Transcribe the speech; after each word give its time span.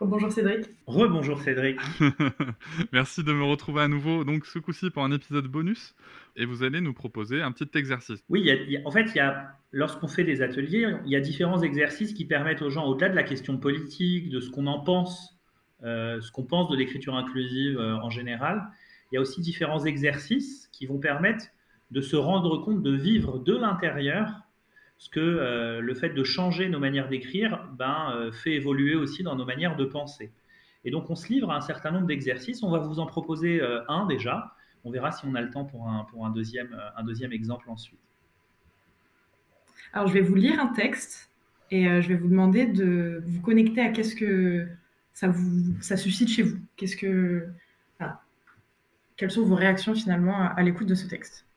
Bonjour 0.00 0.30
Cédric. 0.30 0.66
Rebonjour 0.86 1.40
Cédric. 1.40 1.80
Merci 2.92 3.24
de 3.24 3.32
me 3.32 3.42
retrouver 3.42 3.82
à 3.82 3.88
nouveau, 3.88 4.22
donc 4.22 4.46
ce 4.46 4.60
coup-ci 4.60 4.90
pour 4.90 5.02
un 5.02 5.10
épisode 5.10 5.48
bonus, 5.48 5.96
et 6.36 6.44
vous 6.44 6.62
allez 6.62 6.80
nous 6.80 6.94
proposer 6.94 7.42
un 7.42 7.50
petit 7.50 7.76
exercice. 7.76 8.22
Oui, 8.28 8.40
il 8.40 8.70
y 8.70 8.76
a, 8.76 8.80
en 8.84 8.92
fait, 8.92 9.06
il 9.06 9.16
y 9.16 9.20
a, 9.20 9.56
lorsqu'on 9.72 10.06
fait 10.06 10.22
des 10.22 10.40
ateliers, 10.40 10.86
il 11.04 11.10
y 11.10 11.16
a 11.16 11.20
différents 11.20 11.62
exercices 11.62 12.14
qui 12.14 12.24
permettent 12.24 12.62
aux 12.62 12.70
gens, 12.70 12.86
au-delà 12.86 13.08
de 13.08 13.16
la 13.16 13.24
question 13.24 13.58
politique, 13.58 14.30
de 14.30 14.38
ce 14.38 14.50
qu'on 14.50 14.68
en 14.68 14.78
pense, 14.78 15.36
euh, 15.82 16.20
ce 16.20 16.30
qu'on 16.30 16.44
pense 16.44 16.68
de 16.68 16.76
l'écriture 16.76 17.16
inclusive 17.16 17.78
euh, 17.78 17.96
en 17.96 18.10
général, 18.10 18.68
il 19.10 19.16
y 19.16 19.18
a 19.18 19.20
aussi 19.20 19.40
différents 19.40 19.84
exercices 19.84 20.68
qui 20.70 20.86
vont 20.86 20.98
permettre 20.98 21.46
de 21.90 22.00
se 22.00 22.14
rendre 22.14 22.58
compte, 22.58 22.82
de 22.82 22.94
vivre 22.94 23.40
de 23.40 23.56
l'intérieur 23.56 24.28
ce 24.98 25.08
que 25.08 25.20
euh, 25.20 25.80
le 25.80 25.94
fait 25.94 26.10
de 26.10 26.24
changer 26.24 26.68
nos 26.68 26.80
manières 26.80 27.08
d'écrire 27.08 27.68
ben, 27.72 28.12
euh, 28.12 28.32
fait 28.32 28.54
évoluer 28.54 28.96
aussi 28.96 29.22
dans 29.22 29.36
nos 29.36 29.44
manières 29.44 29.76
de 29.76 29.84
penser. 29.84 30.32
Et 30.84 30.90
donc 30.90 31.08
on 31.08 31.14
se 31.14 31.28
livre 31.28 31.50
à 31.50 31.56
un 31.56 31.60
certain 31.60 31.92
nombre 31.92 32.06
d'exercices. 32.06 32.62
On 32.64 32.70
va 32.70 32.80
vous 32.80 32.98
en 32.98 33.06
proposer 33.06 33.62
euh, 33.62 33.80
un 33.88 34.06
déjà. 34.06 34.56
On 34.84 34.90
verra 34.90 35.12
si 35.12 35.24
on 35.24 35.34
a 35.36 35.40
le 35.40 35.50
temps 35.50 35.64
pour 35.64 35.88
un, 35.88 36.04
pour 36.04 36.26
un, 36.26 36.30
deuxième, 36.30 36.76
un 36.96 37.04
deuxième 37.04 37.32
exemple 37.32 37.70
ensuite. 37.70 37.98
Alors 39.92 40.08
je 40.08 40.14
vais 40.14 40.20
vous 40.20 40.34
lire 40.34 40.60
un 40.60 40.68
texte 40.68 41.30
et 41.70 41.84
je 42.00 42.08
vais 42.08 42.14
vous 42.14 42.28
demander 42.28 42.66
de 42.66 43.22
vous 43.26 43.40
connecter 43.40 43.80
à 43.80 43.88
qu'est-ce 43.88 44.14
que 44.14 44.66
ça, 45.14 45.28
vous, 45.28 45.74
ça 45.80 45.96
suscite 45.96 46.28
chez 46.28 46.42
vous. 46.42 46.58
Qu'est-ce 46.76 46.96
que, 46.96 47.48
quelles 49.16 49.30
sont 49.30 49.44
vos 49.44 49.56
réactions 49.56 49.94
finalement 49.94 50.48
à 50.50 50.62
l'écoute 50.62 50.86
de 50.86 50.94
ce 50.94 51.08
texte? 51.08 51.47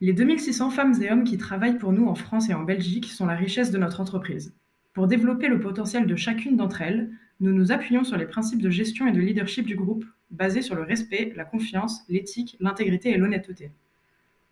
Les 0.00 0.12
2600 0.12 0.70
femmes 0.70 1.02
et 1.02 1.10
hommes 1.10 1.24
qui 1.24 1.38
travaillent 1.38 1.78
pour 1.78 1.92
nous 1.92 2.06
en 2.06 2.14
France 2.14 2.48
et 2.48 2.54
en 2.54 2.62
Belgique 2.62 3.06
sont 3.06 3.26
la 3.26 3.34
richesse 3.34 3.72
de 3.72 3.78
notre 3.78 4.00
entreprise. 4.00 4.54
Pour 4.92 5.08
développer 5.08 5.48
le 5.48 5.58
potentiel 5.58 6.06
de 6.06 6.14
chacune 6.14 6.56
d'entre 6.56 6.82
elles, 6.82 7.10
nous 7.40 7.52
nous 7.52 7.72
appuyons 7.72 8.04
sur 8.04 8.16
les 8.16 8.26
principes 8.26 8.62
de 8.62 8.70
gestion 8.70 9.08
et 9.08 9.12
de 9.12 9.20
leadership 9.20 9.66
du 9.66 9.74
groupe, 9.74 10.04
basés 10.30 10.62
sur 10.62 10.76
le 10.76 10.82
respect, 10.82 11.32
la 11.34 11.44
confiance, 11.44 12.02
l'éthique, 12.08 12.56
l'intégrité 12.60 13.10
et 13.10 13.16
l'honnêteté. 13.16 13.72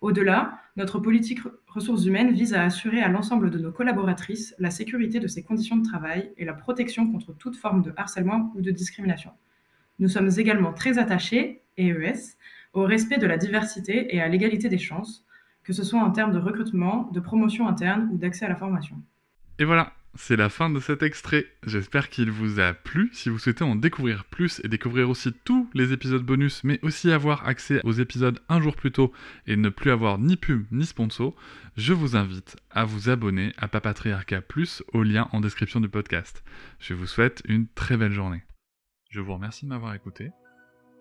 Au-delà, 0.01 0.59
notre 0.75 0.99
politique 0.99 1.39
ressources 1.67 2.05
humaines 2.05 2.33
vise 2.33 2.53
à 2.53 2.63
assurer 2.63 3.01
à 3.01 3.07
l'ensemble 3.07 3.49
de 3.49 3.57
nos 3.57 3.71
collaboratrices 3.71 4.53
la 4.59 4.69
sécurité 4.69 5.19
de 5.19 5.27
ses 5.27 5.43
conditions 5.43 5.77
de 5.77 5.87
travail 5.87 6.31
et 6.37 6.45
la 6.45 6.53
protection 6.53 7.09
contre 7.09 7.33
toute 7.33 7.55
forme 7.55 7.83
de 7.83 7.93
harcèlement 7.95 8.51
ou 8.55 8.61
de 8.61 8.71
discrimination. 8.71 9.31
Nous 9.99 10.09
sommes 10.09 10.29
également 10.37 10.73
très 10.73 10.99
attachés, 10.99 11.61
EES, 11.77 12.35
au 12.73 12.83
respect 12.83 13.17
de 13.17 13.27
la 13.27 13.37
diversité 13.37 14.13
et 14.15 14.21
à 14.21 14.27
l'égalité 14.27 14.69
des 14.69 14.77
chances, 14.77 15.25
que 15.67 15.73
ce 15.73 15.83
soit 15.83 15.99
en 15.99 16.11
termes 16.11 16.31
de 16.31 16.39
recrutement, 16.39 17.09
de 17.13 17.19
promotion 17.19 17.67
interne 17.67 18.09
ou 18.13 18.17
d'accès 18.17 18.45
à 18.45 18.49
la 18.49 18.55
formation. 18.55 18.95
Et 19.59 19.65
voilà, 19.65 19.91
c'est 20.15 20.37
la 20.37 20.47
fin 20.47 20.69
de 20.69 20.79
cet 20.79 21.03
extrait. 21.03 21.45
J'espère 21.65 22.09
qu'il 22.09 22.31
vous 22.31 22.61
a 22.61 22.73
plu. 22.73 23.09
Si 23.11 23.27
vous 23.27 23.37
souhaitez 23.37 23.65
en 23.65 23.75
découvrir 23.75 24.23
plus 24.23 24.61
et 24.63 24.69
découvrir 24.69 25.09
aussi 25.09 25.33
tous 25.43 25.69
les 25.73 25.91
épisodes 25.91 26.23
bonus, 26.23 26.63
mais 26.63 26.79
aussi 26.83 27.11
avoir 27.11 27.45
accès 27.45 27.81
aux 27.83 27.91
épisodes 27.91 28.39
un 28.47 28.61
jour 28.61 28.77
plus 28.77 28.93
tôt 28.93 29.11
et 29.45 29.57
ne 29.57 29.67
plus 29.67 29.91
avoir 29.91 30.19
ni 30.19 30.37
pub 30.37 30.65
ni 30.71 30.85
sponsor, 30.85 31.35
je 31.75 31.91
vous 31.91 32.15
invite 32.15 32.55
à 32.71 32.85
vous 32.85 33.09
abonner 33.09 33.51
à 33.57 33.67
Papatriarca 33.67 34.39
Plus 34.39 34.83
au 34.93 35.03
lien 35.03 35.27
en 35.33 35.41
description 35.41 35.81
du 35.81 35.89
podcast. 35.89 36.45
Je 36.79 36.93
vous 36.93 37.07
souhaite 37.07 37.43
une 37.45 37.67
très 37.67 37.97
belle 37.97 38.13
journée. 38.13 38.43
Je 39.09 39.19
vous 39.19 39.33
remercie 39.33 39.65
de 39.65 39.69
m'avoir 39.69 39.93
écouté. 39.93 40.31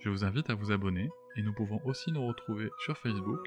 Je 0.00 0.10
vous 0.10 0.24
invite 0.24 0.50
à 0.50 0.54
vous 0.54 0.72
abonner 0.72 1.08
et 1.36 1.42
nous 1.42 1.52
pouvons 1.52 1.80
aussi 1.84 2.10
nous 2.10 2.26
retrouver 2.26 2.68
sur 2.84 2.98
Facebook, 2.98 3.46